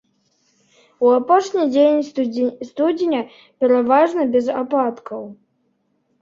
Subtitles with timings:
[1.07, 2.01] У апошні дзень
[2.69, 3.21] студзеня
[3.65, 5.23] пераважна без ападкаў.